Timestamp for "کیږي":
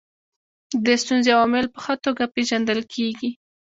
2.93-3.29